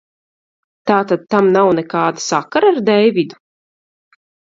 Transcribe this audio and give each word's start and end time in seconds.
Tātad 0.91 1.27
tam 1.35 1.51
nav 1.57 1.71
nekāda 1.81 2.25
sakara 2.31 2.75
ar 2.77 2.83
Deividu? 2.91 3.43